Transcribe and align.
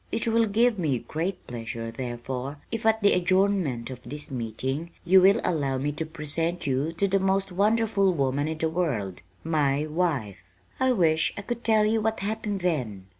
It 0.11 0.27
will 0.27 0.47
give 0.47 0.79
me 0.79 0.97
great 0.97 1.45
pleasure, 1.45 1.91
therefore, 1.91 2.57
if 2.71 2.87
at 2.87 3.03
the 3.03 3.13
adjournment 3.13 3.91
of 3.91 4.01
this 4.01 4.31
meeting 4.31 4.89
you 5.05 5.21
will 5.21 5.39
allow 5.43 5.77
me 5.77 5.91
to 5.91 6.07
present 6.07 6.65
you 6.65 6.91
to 6.93 7.07
the 7.07 7.19
most 7.19 7.51
wonderful 7.51 8.11
woman 8.11 8.47
in 8.47 8.57
the 8.57 8.67
world 8.67 9.21
my 9.43 9.85
wife." 9.85 10.39
I 10.79 10.91
wish 10.93 11.35
I 11.37 11.43
could 11.43 11.63
tell 11.63 11.85
you 11.85 12.01
what 12.01 12.21
happened 12.21 12.61
then. 12.61 13.05